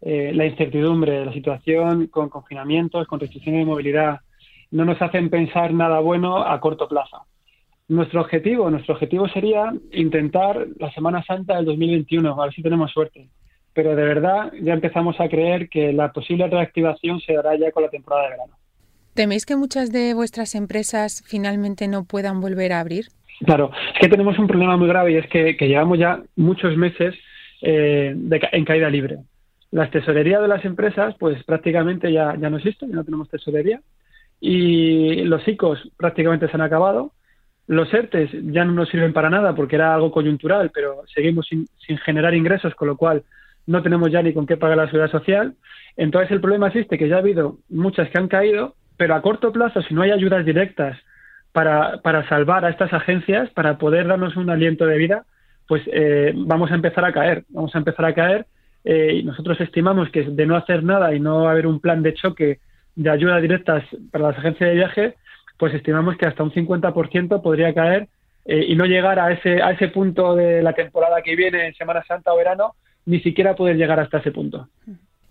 Eh, 0.00 0.32
la 0.34 0.44
incertidumbre, 0.44 1.24
la 1.24 1.32
situación 1.32 2.08
con 2.08 2.28
confinamientos, 2.28 3.06
con 3.06 3.20
restricciones 3.20 3.60
de 3.60 3.64
movilidad, 3.66 4.20
no 4.70 4.84
nos 4.84 5.00
hacen 5.00 5.30
pensar 5.30 5.72
nada 5.72 6.00
bueno 6.00 6.38
a 6.46 6.60
corto 6.60 6.88
plazo. 6.88 7.26
Nuestro 7.88 8.22
objetivo, 8.22 8.70
nuestro 8.70 8.94
objetivo 8.94 9.28
sería 9.28 9.72
intentar 9.92 10.66
la 10.78 10.92
Semana 10.92 11.22
Santa 11.22 11.56
del 11.56 11.66
2021, 11.66 12.42
a 12.42 12.44
ver 12.44 12.54
si 12.54 12.62
tenemos 12.62 12.90
suerte. 12.90 13.28
Pero 13.72 13.94
de 13.94 14.04
verdad 14.04 14.52
ya 14.62 14.72
empezamos 14.72 15.20
a 15.20 15.28
creer 15.28 15.68
que 15.68 15.92
la 15.92 16.12
posible 16.12 16.48
reactivación 16.48 17.20
se 17.20 17.34
dará 17.34 17.56
ya 17.56 17.72
con 17.72 17.82
la 17.82 17.90
temporada 17.90 18.24
de 18.24 18.30
verano. 18.30 18.54
¿Teméis 19.14 19.46
que 19.46 19.56
muchas 19.56 19.92
de 19.92 20.12
vuestras 20.12 20.54
empresas 20.54 21.22
finalmente 21.26 21.86
no 21.86 22.04
puedan 22.04 22.40
volver 22.40 22.72
a 22.72 22.80
abrir? 22.80 23.06
Claro, 23.40 23.70
es 23.94 24.00
que 24.00 24.08
tenemos 24.08 24.38
un 24.38 24.46
problema 24.46 24.76
muy 24.76 24.88
grave 24.88 25.12
y 25.12 25.16
es 25.16 25.26
que, 25.28 25.54
llevamos 25.54 25.98
ya 25.98 26.22
muchos 26.36 26.76
meses 26.76 27.14
eh, 27.62 28.14
en 28.52 28.64
caída 28.64 28.88
libre. 28.88 29.18
Las 29.70 29.90
tesorerías 29.90 30.40
de 30.40 30.48
las 30.48 30.64
empresas, 30.64 31.14
pues 31.18 31.42
prácticamente 31.44 32.12
ya, 32.12 32.36
ya 32.36 32.48
no 32.48 32.58
existen, 32.58 32.90
ya 32.90 32.96
no 32.96 33.04
tenemos 33.04 33.28
tesorería. 33.28 33.80
Y 34.40 35.22
los 35.24 35.46
ICOs 35.46 35.90
prácticamente 35.96 36.48
se 36.48 36.54
han 36.54 36.60
acabado 36.60 37.12
los 37.66 37.92
ERTES 37.92 38.30
ya 38.52 38.64
no 38.64 38.72
nos 38.72 38.88
sirven 38.88 39.12
para 39.12 39.30
nada 39.30 39.54
porque 39.54 39.76
era 39.76 39.94
algo 39.94 40.10
coyuntural, 40.10 40.70
pero 40.72 41.02
seguimos 41.12 41.46
sin, 41.46 41.66
generar 42.04 42.34
ingresos, 42.34 42.74
con 42.74 42.88
lo 42.88 42.96
cual 42.96 43.22
no 43.66 43.82
tenemos 43.82 44.10
ya 44.10 44.22
ni 44.22 44.34
con 44.34 44.46
qué 44.46 44.56
pagar 44.56 44.76
la 44.76 44.86
seguridad 44.86 45.10
social. 45.10 45.54
Entonces 45.96 46.30
el 46.30 46.40
problema 46.40 46.68
existe 46.68 46.98
que 46.98 47.08
ya 47.08 47.16
ha 47.16 47.20
habido 47.20 47.58
muchas 47.70 48.10
que 48.10 48.18
han 48.18 48.28
caído, 48.28 48.74
pero 48.96 49.14
a 49.14 49.22
corto 49.22 49.52
plazo, 49.52 49.80
si 49.82 49.94
no 49.94 50.02
hay 50.02 50.10
ayudas 50.10 50.44
directas 50.44 50.98
para, 51.54 51.98
para 52.02 52.28
salvar 52.28 52.64
a 52.64 52.70
estas 52.70 52.92
agencias, 52.92 53.48
para 53.50 53.78
poder 53.78 54.08
darnos 54.08 54.36
un 54.36 54.50
aliento 54.50 54.86
de 54.86 54.98
vida, 54.98 55.24
pues 55.68 55.82
eh, 55.86 56.32
vamos 56.34 56.72
a 56.72 56.74
empezar 56.74 57.04
a 57.04 57.12
caer, 57.12 57.44
vamos 57.48 57.72
a 57.76 57.78
empezar 57.78 58.06
a 58.06 58.12
caer. 58.12 58.46
Eh, 58.82 59.20
y 59.20 59.22
nosotros 59.22 59.60
estimamos 59.60 60.10
que 60.10 60.24
de 60.24 60.46
no 60.46 60.56
hacer 60.56 60.82
nada 60.82 61.14
y 61.14 61.20
no 61.20 61.48
haber 61.48 61.68
un 61.68 61.78
plan 61.78 62.02
de 62.02 62.12
choque 62.12 62.58
de 62.96 63.08
ayudas 63.08 63.40
directas 63.40 63.84
para 64.10 64.30
las 64.30 64.38
agencias 64.38 64.68
de 64.68 64.74
viaje, 64.74 65.14
pues 65.56 65.72
estimamos 65.74 66.16
que 66.16 66.26
hasta 66.26 66.42
un 66.42 66.50
50% 66.50 67.40
podría 67.40 67.72
caer 67.72 68.08
eh, 68.46 68.64
y 68.66 68.74
no 68.74 68.84
llegar 68.84 69.20
a 69.20 69.30
ese, 69.30 69.62
a 69.62 69.70
ese 69.70 69.88
punto 69.88 70.34
de 70.34 70.60
la 70.60 70.72
temporada 70.72 71.22
que 71.22 71.36
viene 71.36 71.68
en 71.68 71.74
Semana 71.74 72.02
Santa 72.02 72.34
o 72.34 72.36
verano, 72.36 72.74
ni 73.06 73.20
siquiera 73.20 73.54
poder 73.54 73.76
llegar 73.76 74.00
hasta 74.00 74.18
ese 74.18 74.32
punto. 74.32 74.68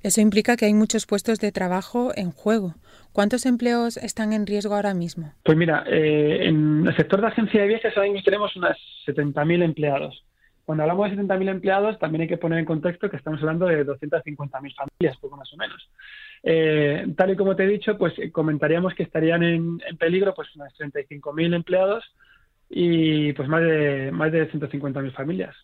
Eso 0.04 0.20
implica 0.20 0.58
que 0.58 0.66
hay 0.66 0.74
muchos 0.74 1.06
puestos 1.06 1.40
de 1.40 1.54
trabajo 1.54 2.12
en 2.16 2.32
juego. 2.32 2.76
¿Cuántos 3.14 3.46
empleos 3.46 3.96
están 3.96 4.34
en 4.34 4.46
riesgo 4.46 4.76
ahora 4.76 4.94
mismo? 4.94 5.32
Pues 5.44 5.58
mira, 5.58 5.86
eh, 5.88 6.40
en 6.48 6.86
el 6.86 6.96
sector 6.96 7.22
de 7.22 7.28
agencia 7.28 7.62
de 7.62 7.68
viajes 7.68 7.96
ahora 7.96 8.10
mismo 8.10 8.24
tenemos 8.24 8.56
unas 8.58 8.78
70.000 9.08 9.64
empleados. 9.64 10.26
Cuando 10.66 10.84
hablamos 10.84 11.10
de 11.10 11.18
70.000 11.18 11.50
empleados, 11.50 12.00
también 12.00 12.24
hay 12.24 12.28
que 12.28 12.38
poner 12.38 12.60
en 12.60 12.66
contexto 12.66 13.10
que 13.10 13.18
estamos 13.18 13.40
hablando 13.42 13.66
de 13.66 13.86
250.000 13.86 14.50
familias, 14.52 15.18
poco 15.22 15.38
más 15.38 15.52
o 15.54 15.58
menos. 15.58 15.90
Eh, 16.44 17.06
tal 17.16 17.32
y 17.32 17.36
como 17.38 17.56
te 17.56 17.64
he 17.64 17.68
dicho, 17.68 17.98
pues 17.98 18.14
eh, 18.18 18.32
comentaríamos 18.32 18.94
que 18.96 19.04
estarían 19.04 19.44
en, 19.44 19.80
peligro 19.98 20.34
pues 20.34 20.54
unas 20.56 20.74
35.000 20.78 21.56
empleados 21.56 22.04
y 22.76 23.34
pues 23.34 23.48
más 23.48 23.62
de 23.62 24.12
más 24.12 24.32
de 24.32 24.50
150.000 24.52 25.14
familias. 25.14 25.56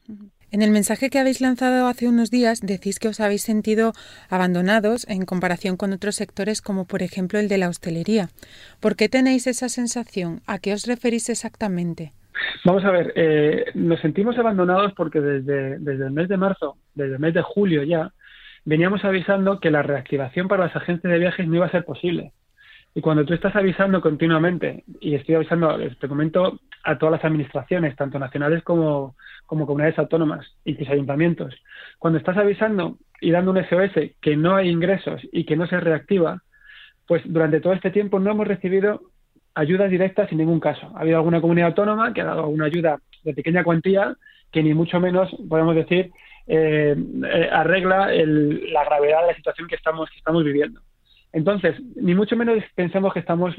En 0.51 0.61
el 0.61 0.69
mensaje 0.69 1.09
que 1.09 1.17
habéis 1.17 1.41
lanzado 1.41 1.87
hace 1.87 2.07
unos 2.07 2.29
días 2.29 2.61
decís 2.61 2.99
que 2.99 3.07
os 3.07 3.19
habéis 3.19 3.41
sentido 3.41 3.93
abandonados 4.29 5.07
en 5.09 5.25
comparación 5.25 5.75
con 5.75 5.91
otros 5.91 6.15
sectores 6.15 6.61
como 6.61 6.85
por 6.85 7.01
ejemplo 7.01 7.39
el 7.39 7.47
de 7.47 7.57
la 7.57 7.69
hostelería. 7.69 8.29
¿Por 8.79 8.95
qué 8.95 9.09
tenéis 9.09 9.47
esa 9.47 9.69
sensación? 9.69 10.41
¿A 10.45 10.59
qué 10.59 10.73
os 10.73 10.85
referís 10.85 11.29
exactamente? 11.29 12.11
Vamos 12.63 12.85
a 12.85 12.91
ver, 12.91 13.11
eh, 13.15 13.65
nos 13.73 13.99
sentimos 14.01 14.37
abandonados 14.37 14.93
porque 14.93 15.19
desde, 15.19 15.79
desde 15.79 16.05
el 16.05 16.11
mes 16.11 16.29
de 16.29 16.37
marzo, 16.37 16.77
desde 16.93 17.13
el 17.13 17.19
mes 17.19 17.33
de 17.33 17.41
julio 17.41 17.83
ya, 17.83 18.13
veníamos 18.65 19.03
avisando 19.03 19.59
que 19.59 19.71
la 19.71 19.81
reactivación 19.81 20.47
para 20.47 20.65
las 20.65 20.75
agencias 20.75 21.11
de 21.11 21.19
viajes 21.19 21.47
no 21.47 21.55
iba 21.55 21.65
a 21.65 21.71
ser 21.71 21.85
posible. 21.85 22.33
Y 22.99 23.01
cuando 23.01 23.23
tú 23.23 23.33
estás 23.33 23.55
avisando 23.55 24.01
continuamente, 24.01 24.83
y 24.99 25.15
estoy 25.15 25.35
avisando, 25.35 25.77
te 26.01 26.09
comento 26.09 26.59
a 26.83 26.97
todas 26.97 27.13
las 27.13 27.23
administraciones, 27.23 27.95
tanto 27.95 28.19
nacionales 28.19 28.61
como, 28.61 29.15
como 29.45 29.65
comunidades 29.65 29.97
autónomas 29.99 30.45
y 30.65 30.75
sus 30.75 30.89
ayuntamientos, 30.89 31.55
cuando 31.97 32.19
estás 32.19 32.35
avisando 32.35 32.97
y 33.21 33.31
dando 33.31 33.51
un 33.51 33.63
SOS 33.63 34.17
que 34.19 34.35
no 34.35 34.57
hay 34.57 34.67
ingresos 34.67 35.21
y 35.31 35.45
que 35.45 35.55
no 35.55 35.65
se 35.67 35.79
reactiva, 35.79 36.43
pues 37.07 37.23
durante 37.25 37.61
todo 37.61 37.71
este 37.71 37.89
tiempo 37.89 38.19
no 38.19 38.31
hemos 38.31 38.45
recibido 38.45 38.99
ayudas 39.55 39.89
directas 39.89 40.29
en 40.33 40.39
ningún 40.39 40.59
caso. 40.59 40.91
Ha 40.93 40.99
habido 40.99 41.19
alguna 41.19 41.39
comunidad 41.39 41.69
autónoma 41.69 42.13
que 42.13 42.19
ha 42.19 42.25
dado 42.25 42.41
alguna 42.41 42.65
ayuda 42.65 42.99
de 43.23 43.33
pequeña 43.33 43.63
cuantía 43.63 44.13
que 44.51 44.61
ni 44.61 44.73
mucho 44.73 44.99
menos 44.99 45.33
podemos 45.47 45.73
decir 45.73 46.11
eh, 46.47 46.97
eh, 46.97 47.49
arregla 47.49 48.09
la 48.11 48.83
gravedad 48.83 49.21
de 49.21 49.27
la 49.27 49.35
situación 49.37 49.69
que 49.69 49.75
estamos, 49.75 50.09
que 50.09 50.17
estamos 50.17 50.43
viviendo. 50.43 50.81
Entonces, 51.33 51.75
ni 51.95 52.15
mucho 52.15 52.35
menos 52.35 52.63
pensemos 52.75 53.13
que 53.13 53.19
estamos, 53.19 53.55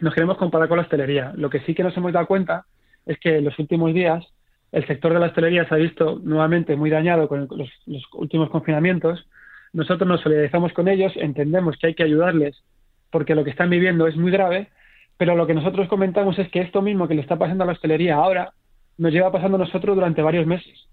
nos 0.00 0.14
queremos 0.14 0.38
comparar 0.38 0.68
con 0.68 0.78
la 0.78 0.84
hostelería. 0.84 1.32
Lo 1.36 1.50
que 1.50 1.60
sí 1.60 1.74
que 1.74 1.82
nos 1.82 1.96
hemos 1.96 2.12
dado 2.12 2.26
cuenta 2.26 2.64
es 3.06 3.18
que 3.18 3.38
en 3.38 3.44
los 3.44 3.58
últimos 3.58 3.92
días 3.92 4.24
el 4.72 4.86
sector 4.86 5.12
de 5.12 5.20
la 5.20 5.26
hostelería 5.26 5.68
se 5.68 5.74
ha 5.74 5.78
visto 5.78 6.18
nuevamente 6.22 6.76
muy 6.76 6.88
dañado 6.88 7.28
con 7.28 7.46
los, 7.50 7.70
los 7.86 8.02
últimos 8.14 8.48
confinamientos. 8.50 9.26
Nosotros 9.72 10.08
nos 10.08 10.20
solidarizamos 10.22 10.72
con 10.72 10.88
ellos, 10.88 11.12
entendemos 11.16 11.76
que 11.76 11.88
hay 11.88 11.94
que 11.94 12.04
ayudarles 12.04 12.62
porque 13.10 13.34
lo 13.34 13.44
que 13.44 13.50
están 13.50 13.68
viviendo 13.68 14.06
es 14.06 14.16
muy 14.16 14.30
grave, 14.30 14.70
pero 15.18 15.36
lo 15.36 15.46
que 15.46 15.54
nosotros 15.54 15.88
comentamos 15.88 16.38
es 16.38 16.50
que 16.50 16.60
esto 16.60 16.80
mismo 16.80 17.06
que 17.06 17.14
le 17.14 17.20
está 17.20 17.36
pasando 17.36 17.64
a 17.64 17.66
la 17.66 17.74
hostelería 17.74 18.16
ahora 18.16 18.52
nos 18.96 19.12
lleva 19.12 19.30
pasando 19.30 19.56
a 19.56 19.60
nosotros 19.60 19.94
durante 19.94 20.22
varios 20.22 20.46
meses 20.46 20.88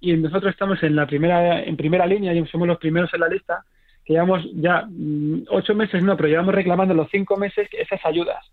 y 0.00 0.16
nosotros 0.16 0.52
estamos 0.52 0.82
en 0.82 0.96
la 0.96 1.06
primera 1.06 1.62
en 1.62 1.76
primera 1.76 2.06
línea 2.06 2.32
y 2.32 2.46
somos 2.46 2.68
los 2.68 2.78
primeros 2.78 3.12
en 3.14 3.20
la 3.20 3.28
lista 3.28 3.64
llevamos 4.08 4.42
ya 4.54 4.86
mm, 4.88 5.44
ocho 5.50 5.74
meses 5.74 6.02
no 6.02 6.16
pero 6.16 6.28
llevamos 6.28 6.54
reclamando 6.54 6.94
los 6.94 7.10
cinco 7.10 7.36
meses 7.36 7.68
esas 7.72 8.04
ayudas 8.04 8.44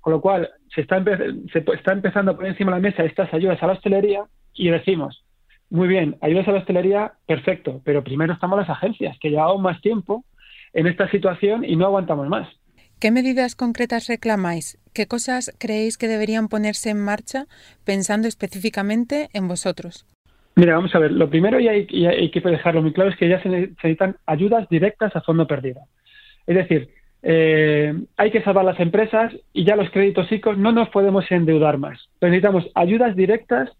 con 0.00 0.12
lo 0.12 0.20
cual 0.20 0.50
se 0.74 0.82
está 0.82 1.02
se 1.52 1.58
está 1.58 1.92
empezando 1.92 2.32
a 2.32 2.36
poner 2.36 2.52
encima 2.52 2.72
de 2.72 2.78
la 2.78 2.88
mesa 2.88 3.04
estas 3.04 3.32
ayudas 3.32 3.62
a 3.62 3.66
la 3.66 3.74
hostelería 3.74 4.24
y 4.54 4.70
decimos 4.70 5.24
muy 5.70 5.88
bien 5.88 6.16
ayudas 6.20 6.48
a 6.48 6.52
la 6.52 6.58
hostelería 6.58 7.12
perfecto 7.26 7.80
pero 7.84 8.04
primero 8.04 8.32
estamos 8.32 8.58
las 8.58 8.70
agencias 8.70 9.16
que 9.20 9.30
llevamos 9.30 9.60
más 9.60 9.80
tiempo 9.80 10.24
en 10.72 10.86
esta 10.86 11.10
situación 11.10 11.64
y 11.64 11.76
no 11.76 11.86
aguantamos 11.86 12.28
más 12.28 12.48
¿Qué 12.98 13.10
medidas 13.10 13.56
concretas 13.56 14.06
reclamáis? 14.06 14.78
¿Qué 14.94 15.06
cosas 15.06 15.54
creéis 15.58 15.98
que 15.98 16.08
deberían 16.08 16.48
ponerse 16.48 16.88
en 16.88 16.98
marcha 16.98 17.44
pensando 17.84 18.26
específicamente 18.26 19.28
en 19.34 19.48
vosotros? 19.48 20.06
Mira, 20.56 20.74
vamos 20.74 20.94
a 20.94 20.98
ver. 20.98 21.12
Lo 21.12 21.28
primero, 21.28 21.60
y 21.60 21.68
hay, 21.68 21.86
que 21.86 22.40
dejarlo 22.40 22.80
muy 22.80 22.94
claro, 22.94 23.10
es 23.10 23.16
que 23.16 23.28
ya 23.28 23.42
se 23.42 23.48
necesitan 23.50 24.16
ayudas 24.24 24.66
directas 24.70 25.14
a 25.14 25.20
fondo 25.20 25.46
perdido. 25.46 25.82
Es 26.46 26.56
decir, 26.56 26.88
eh, 27.22 27.94
hay 28.16 28.30
que 28.30 28.42
salvar 28.42 28.64
las 28.64 28.80
empresas 28.80 29.34
y 29.52 29.64
ya 29.64 29.76
los 29.76 29.90
créditos 29.90 30.32
ICOs 30.32 30.56
no 30.56 30.72
nos 30.72 30.88
podemos 30.88 31.30
endeudar 31.30 31.76
más. 31.76 32.08
necesitamos 32.22 32.70
ayudas 32.74 33.14
directas 33.14 33.70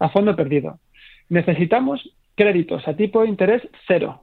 a 0.00 0.08
fondo 0.08 0.34
perdido. 0.34 0.80
Necesitamos 1.28 2.10
créditos 2.34 2.86
a 2.88 2.96
tipo 2.96 3.22
de 3.22 3.28
interés 3.28 3.62
cero. 3.86 4.22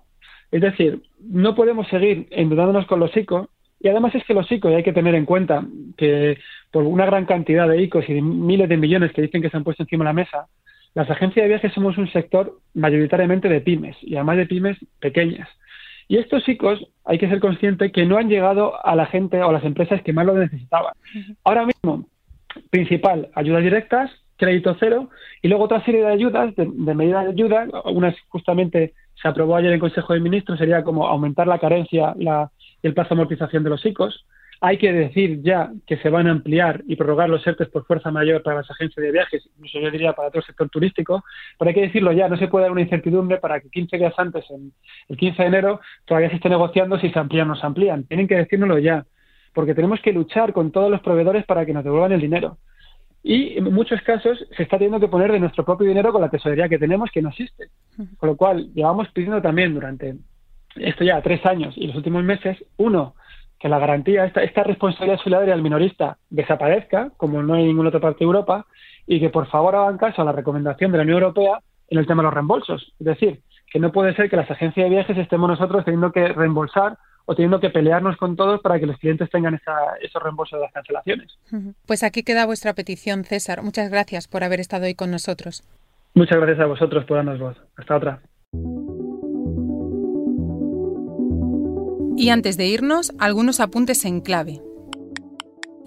Es 0.52 0.60
decir, 0.60 1.02
no 1.22 1.56
podemos 1.56 1.88
seguir 1.88 2.28
endeudándonos 2.32 2.88
con 2.88 3.00
los 3.00 3.16
ICO 3.16 3.50
y 3.80 3.88
además 3.88 4.14
es 4.16 4.26
que 4.26 4.34
los 4.34 4.52
ICO, 4.52 4.70
y 4.70 4.74
hay 4.74 4.84
que 4.84 4.92
tener 4.92 5.16
en 5.16 5.26
cuenta 5.26 5.66
que 5.98 6.38
por 6.72 6.84
una 6.84 7.06
gran 7.06 7.26
cantidad 7.26 7.70
de 7.70 7.82
ICOs 7.84 8.10
y 8.10 8.16
de 8.16 8.22
miles 8.22 8.68
de 8.68 8.76
millones 8.76 9.14
que 9.14 9.22
dicen 9.22 9.42
que 9.42 9.50
se 9.50 9.56
han 9.56 9.64
puesto 9.64 9.84
encima 9.84 10.04
de 10.04 10.10
la 10.10 10.14
mesa, 10.14 10.48
las 10.94 11.10
agencias 11.10 11.44
de 11.44 11.50
viajes 11.50 11.74
somos 11.74 11.98
un 11.98 12.12
sector 12.12 12.60
mayoritariamente 12.74 13.48
de 13.48 13.62
pymes 13.62 13.96
y 14.02 14.16
además 14.16 14.38
de 14.38 14.46
pymes 14.46 14.78
pequeñas. 15.00 15.48
Y 16.08 16.18
estos 16.18 16.44
chicos 16.44 16.86
hay 17.06 17.18
que 17.18 17.30
ser 17.30 17.40
consciente 17.40 17.92
que 17.92 18.06
no 18.06 18.18
han 18.18 18.28
llegado 18.28 18.86
a 18.86 18.96
la 18.96 19.06
gente 19.06 19.42
o 19.42 19.50
a 19.50 19.54
las 19.54 19.64
empresas 19.64 20.02
que 20.02 20.12
más 20.12 20.26
lo 20.26 20.34
necesitaban. 20.34 20.94
Ahora 21.46 21.66
mismo, 21.66 22.06
principal, 22.70 23.30
ayudas 23.34 23.64
directas, 23.64 24.12
crédito 24.36 24.76
cero, 24.80 25.10
y 25.42 25.48
luego 25.48 25.64
otra 25.64 25.84
serie 25.86 26.02
de 26.02 26.12
ayudas, 26.12 26.54
de, 26.56 26.66
medidas 26.66 27.26
de 27.26 27.32
ayuda, 27.32 27.68
unas 27.86 28.16
justamente 28.28 28.94
se 29.22 29.28
aprobó 29.28 29.56
ayer 29.56 29.70
en 29.70 29.76
el 29.76 29.80
Consejo 29.80 30.14
de 30.14 30.20
Ministros, 30.20 30.60
sería 30.60 30.84
como 30.84 31.08
aumentar 31.08 31.48
la 31.48 31.60
carencia 31.60 32.14
y 32.18 32.28
el 32.28 32.94
plazo 32.94 33.10
de 33.10 33.22
amortización 33.22 33.64
de 33.64 33.70
los 33.70 33.86
ICOs. 33.86 34.26
Hay 34.64 34.78
que 34.78 34.94
decir 34.94 35.42
ya 35.42 35.72
que 35.88 35.98
se 35.98 36.10
van 36.10 36.28
a 36.28 36.32
ampliar 36.32 36.84
y 36.88 36.96
prorrogar 36.96 37.30
los 37.30 37.46
ERTES 37.46 37.70
por 37.70 37.84
fuerza 37.86 38.12
mayor 38.12 38.44
para 38.44 38.58
las 38.58 38.70
agencias 38.70 39.04
de 39.04 39.12
viajes, 39.12 39.44
incluso 39.56 39.80
yo 39.80 39.90
diría 39.90 40.14
para 40.14 40.30
todo 40.30 40.40
el 40.40 40.46
sector 40.46 40.70
turístico, 40.70 41.24
pero 41.58 41.70
hay 41.70 41.76
que 41.76 41.82
decirlo 41.82 42.12
ya, 42.12 42.30
no 42.30 42.38
se 42.38 42.48
puede 42.48 42.66
dar 42.66 42.72
una 42.72 42.82
incertidumbre 42.82 43.38
para 43.38 43.60
que 43.60 43.70
15 43.70 43.98
días 43.98 44.14
antes, 44.18 44.46
en 44.52 44.72
el 45.10 45.18
15 45.18 45.42
de 45.42 45.48
enero, 45.48 45.82
todavía 46.06 46.30
se 46.30 46.36
esté 46.36 46.48
negociando 46.50 47.00
si 47.00 47.10
se 47.10 47.18
amplían 47.18 47.48
o 47.48 47.56
no 47.56 47.60
se 47.60 47.66
amplían. 47.66 48.04
Tienen 48.04 48.28
que 48.28 48.36
decírnoslo 48.36 48.78
ya, 48.78 49.04
porque 49.54 49.74
tenemos 49.74 50.00
que 50.00 50.14
luchar 50.14 50.54
con 50.54 50.72
todos 50.72 50.92
los 50.92 51.02
proveedores 51.02 51.44
para 51.46 51.66
que 51.66 51.74
nos 51.74 51.84
devuelvan 51.84 52.12
el 52.12 52.22
dinero. 52.22 52.58
Y 53.24 53.58
en 53.58 53.74
muchos 53.74 54.02
casos 54.02 54.46
se 54.56 54.64
está 54.64 54.78
teniendo 54.78 55.00
que 55.00 55.08
poner 55.08 55.32
de 55.32 55.40
nuestro 55.40 55.66
propio 55.66 55.88
dinero 55.88 56.12
con 56.12 56.22
la 56.22 56.30
tesorería 56.30 56.70
que 56.70 56.80
tenemos, 56.80 57.10
que 57.12 57.22
no 57.22 57.30
existe. 57.30 57.70
Con 58.18 58.30
lo 58.30 58.36
cual, 58.36 58.72
llevamos 58.74 59.10
pidiendo 59.10 59.42
también 59.42 59.74
durante 59.74 60.16
esto 60.76 61.04
ya 61.04 61.22
tres 61.22 61.46
años 61.46 61.74
y 61.78 61.88
los 61.88 61.96
últimos 61.96 62.24
meses, 62.24 62.64
uno, 62.78 63.16
que 63.62 63.70
la 63.70 63.80
garantía, 63.80 64.26
esta, 64.26 64.42
esta 64.42 64.64
responsabilidad 64.64 65.20
solidaria 65.20 65.54
del 65.54 65.62
minorista 65.62 66.18
desaparezca, 66.30 67.12
como 67.18 67.44
no 67.44 67.54
hay 67.54 67.62
en 67.62 67.68
ninguna 67.68 67.90
otra 67.90 68.00
parte 68.00 68.20
de 68.20 68.26
Europa, 68.26 68.66
y 69.06 69.20
que 69.20 69.30
por 69.30 69.48
favor 69.48 69.76
hagan 69.76 69.98
caso 69.98 70.22
a 70.22 70.26
la 70.26 70.32
recomendación 70.32 70.92
de 70.92 70.98
la 70.98 71.04
Unión 71.04 71.22
Europea 71.22 71.60
en 71.90 72.00
el 72.00 72.08
tema 72.08 72.24
de 72.24 72.28
los 72.28 72.34
reembolsos. 72.34 72.94
Es 73.00 73.06
decir, 73.06 73.42
que 73.72 73.80
no 73.80 73.92
puede 73.92 74.16
ser 74.16 74.30
que 74.30 74.36
las 74.36 74.50
agencias 74.50 74.86
de 74.86 74.90
viajes 74.90 75.18
estemos 75.18 75.48
nosotros 75.48 75.86
teniendo 75.86 76.12
que 76.12 76.30
reembolsar 76.30 76.98
o 77.26 77.36
teniendo 77.36 77.60
que 77.60 77.70
pelearnos 77.70 78.18
con 78.18 78.36
todos 78.36 78.62
para 78.62 78.80
que 78.80 78.88
los 78.88 78.98
clientes 78.98 79.30
tengan 79.30 79.60
esos 80.02 80.24
reembolsos 80.24 80.58
de 80.60 80.66
las 80.66 80.74
cancelaciones. 80.74 81.38
Pues 81.86 82.04
aquí 82.04 82.24
queda 82.24 82.48
vuestra 82.48 82.74
petición, 82.74 83.24
César. 83.26 83.62
Muchas 83.62 83.92
gracias 83.92 84.28
por 84.28 84.44
haber 84.44 84.60
estado 84.60 84.86
hoy 84.86 84.96
con 84.96 85.12
nosotros. 85.12 85.64
Muchas 86.16 86.40
gracias 86.40 86.60
a 86.60 86.66
vosotros 86.66 87.06
por 87.06 87.18
darnos 87.18 87.40
voz. 87.40 87.58
Hasta 87.78 87.96
otra. 87.96 88.22
Y 92.22 92.30
antes 92.30 92.56
de 92.56 92.68
irnos, 92.68 93.14
algunos 93.18 93.60
apuntes 93.60 94.06
en 94.06 94.22
clave. 94.22 94.62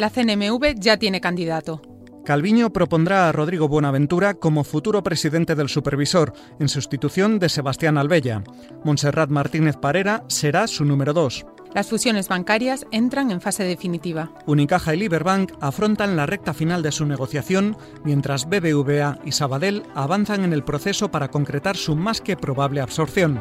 La 0.01 0.11
CNMV 0.11 0.75
ya 0.81 0.97
tiene 0.97 1.21
candidato. 1.21 1.81
Calviño 2.25 2.73
propondrá 2.73 3.29
a 3.29 3.33
Rodrigo 3.33 3.69
Buenaventura 3.69 4.35
como 4.35 4.65
futuro 4.65 5.05
presidente 5.05 5.55
del 5.55 5.69
supervisor, 5.69 6.33
en 6.59 6.69
sustitución 6.69 7.39
de 7.39 7.49
Sebastián 7.49 7.99
Albella. 7.99 8.43
Montserrat 8.83 9.31
Martínez 9.31 9.77
Parera 9.77 10.25
será 10.27 10.67
su 10.67 10.85
número 10.85 11.13
dos. 11.13 11.47
Las 11.73 11.89
fusiones 11.89 12.27
bancarias 12.27 12.85
entran 12.91 13.31
en 13.31 13.41
fase 13.41 13.63
definitiva. 13.63 14.33
Unicaja 14.45 14.93
y 14.93 14.99
Liberbank 14.99 15.53
afrontan 15.61 16.17
la 16.17 16.27
recta 16.27 16.53
final 16.53 16.83
de 16.83 16.91
su 16.91 17.07
negociación, 17.07 17.77
mientras 18.03 18.49
BBVA 18.49 19.21
y 19.25 19.31
Sabadell 19.31 19.85
avanzan 19.95 20.43
en 20.43 20.53
el 20.53 20.65
proceso 20.65 21.13
para 21.13 21.31
concretar 21.31 21.77
su 21.77 21.95
más 21.95 22.21
que 22.21 22.37
probable 22.37 22.81
absorción. 22.81 23.41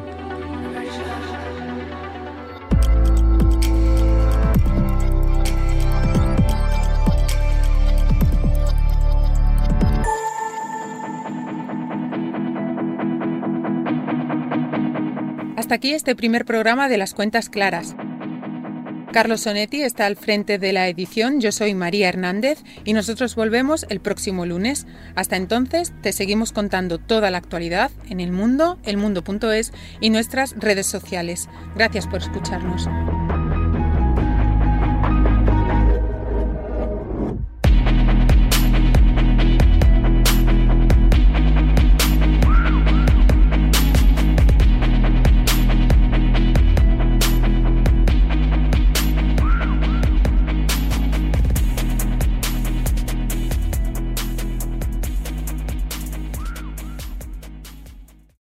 Hasta 15.74 15.88
aquí 15.88 15.92
este 15.92 16.14
primer 16.14 16.44
programa 16.44 16.88
de 16.88 16.98
las 16.98 17.14
cuentas 17.14 17.48
claras. 17.48 17.96
Carlos 19.12 19.40
Sonetti 19.40 19.82
está 19.82 20.06
al 20.06 20.14
frente 20.14 20.56
de 20.56 20.72
la 20.72 20.86
edición, 20.86 21.40
yo 21.40 21.50
soy 21.50 21.74
María 21.74 22.08
Hernández 22.08 22.62
y 22.84 22.92
nosotros 22.92 23.34
volvemos 23.34 23.84
el 23.88 23.98
próximo 23.98 24.46
lunes. 24.46 24.86
Hasta 25.16 25.34
entonces 25.34 25.92
te 26.00 26.12
seguimos 26.12 26.52
contando 26.52 26.98
toda 26.98 27.32
la 27.32 27.38
actualidad 27.38 27.90
en 28.08 28.20
el 28.20 28.30
mundo, 28.30 28.78
elmundo.es 28.84 29.72
y 30.00 30.10
nuestras 30.10 30.54
redes 30.56 30.86
sociales. 30.86 31.48
Gracias 31.74 32.06
por 32.06 32.20
escucharnos. 32.20 32.88